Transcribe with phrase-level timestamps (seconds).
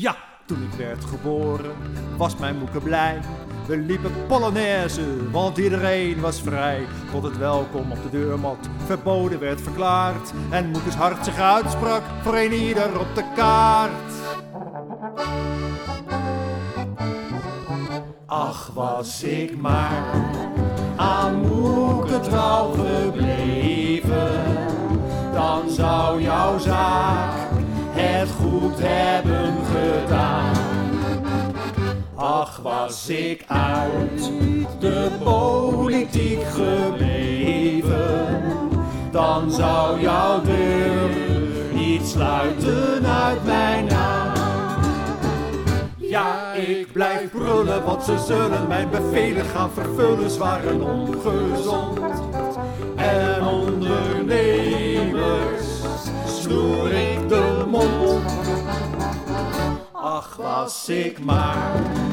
[0.00, 1.72] Ja, toen ik werd geboren
[2.16, 3.20] was mijn moeke blij.
[3.66, 6.86] We liepen Polonaise, want iedereen was vrij.
[7.12, 10.32] Tot het welkom op de deurmat verboden werd verklaard.
[10.50, 14.12] En moekes hart zich uitsprak voor een ieder op de kaart.
[18.26, 20.04] Ach, was ik maar
[20.96, 24.42] aan moeke trouw gebleven,
[25.32, 27.48] dan zou jouw zaak
[27.92, 29.39] het goed hebben
[32.50, 34.30] Ach, was ik uit
[34.78, 37.92] de politiek gebleven,
[39.10, 41.10] dan zou jouw deur
[41.72, 44.32] niet sluiten uit mijn naam.
[45.96, 52.00] Ja, ik blijf brullen, want ze zullen mijn bevelen gaan vervullen, zwaar en ongezond.
[52.96, 55.20] En ondernemers
[56.26, 58.22] snoer ik de mond.
[59.92, 62.09] Ach, was ik maar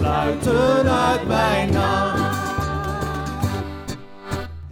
[0.00, 2.18] sluiten uit mijn naam.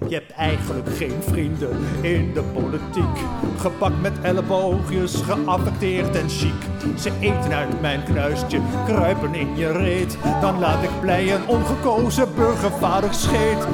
[0.08, 3.24] Je hebt eigenlijk geen vrienden in de politiek.
[3.58, 6.54] Gepakt met elleboogjes, geaffecteerd en chic.
[6.98, 10.18] Ze eten uit mijn knuistje, kruipen in je reet.
[10.40, 13.66] Dan laat ik blij een ongekozen burgervader scheet.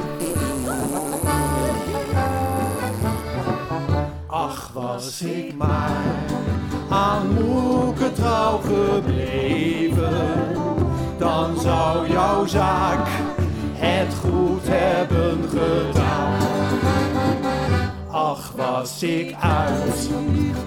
[4.26, 6.02] Ach, was ik maar
[6.90, 7.26] aan
[11.44, 13.08] dan zou jouw zaak
[13.72, 16.40] het goed hebben gedaan.
[18.10, 20.10] Ach, was ik uit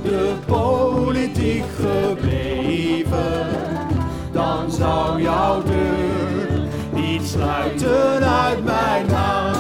[0.04, 3.48] de politiek gebleven,
[4.32, 9.56] dan zou jouw deur niet sluiten uit mijn naam.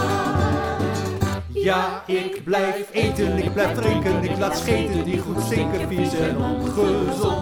[1.53, 6.37] Ja, ik blijf eten, ik blijf drinken, ik laat scheten die goed zinken, vies en
[6.37, 7.36] ongezond.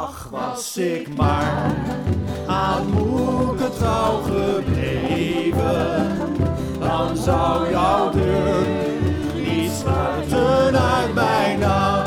[0.00, 1.74] Ach, was ik maar
[2.46, 6.06] aan moeke trouw gebleven,
[6.78, 8.66] dan zou jouw deur
[9.34, 12.06] niet sluiten uit mijn naam.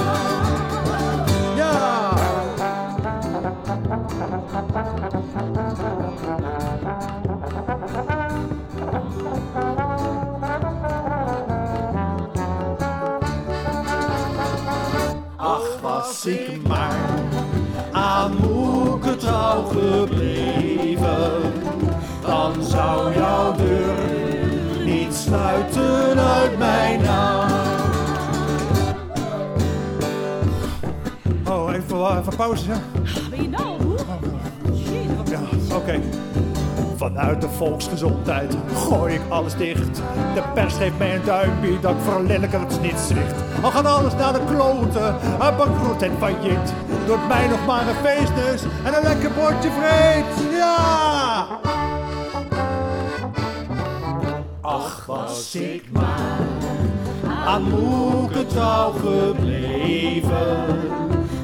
[1.55, 2.09] Ja!
[15.37, 17.40] Ach, was ik maar
[18.21, 21.31] aan moeke trouw gebleven,
[22.21, 23.95] dan zou jouw deur
[24.85, 27.49] niet sluiten uit mijn naam.
[31.47, 32.71] Oh, even, even pauze.
[32.71, 32.77] hè?
[33.29, 33.97] Ben je nou moe?
[34.73, 35.39] Jee, wat Ja,
[35.75, 35.99] oké.
[36.95, 39.95] Vanuit de volksgezondheid gooi ik alles dicht.
[40.33, 43.35] De pers geeft mij een duimpje dat ik verlelijkend niet zwicht.
[43.61, 46.73] Al gaat alles naar de kloten, een bankroet en failliet.
[47.05, 50.51] Doet mij nog maar een feestneus en een lekker bordje vreed.
[50.51, 51.47] Ja!
[54.61, 56.39] Ach, was ik maar
[57.45, 60.79] aan moeke trouw gebleven,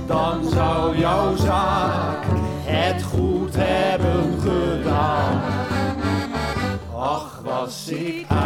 [0.06, 2.26] dan zou jouw zaak
[2.64, 5.42] het goed hebben gedaan.
[6.96, 8.37] Ach, was ik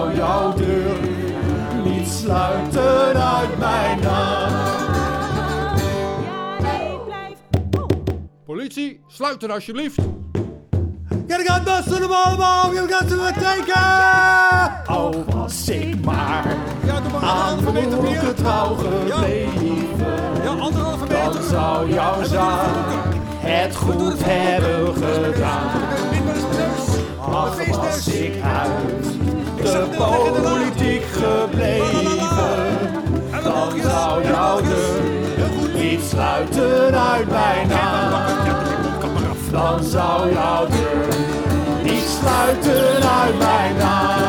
[0.00, 0.96] zou jouw deur
[1.84, 4.52] niet sluiten uit mijn naam.
[6.22, 7.38] Ja, ik blijf.
[7.80, 7.86] Oh,
[8.46, 9.98] Politie, sluiten alsjeblieft.
[11.26, 14.98] Jullie gaan bussen hem allemaal, jullie gaan ze tekenen!
[14.98, 19.76] Oh, was ik maar Ja, doe maar aan anderhalve meter trouw gebleven.
[20.42, 21.42] Ja, anderhalve Dan meter.
[21.42, 23.04] zou jouw zaak
[23.38, 25.89] het goed hebben gedaan.
[39.70, 41.08] dan zou jouw deur
[41.82, 44.19] niet sluiten uit mijn naam.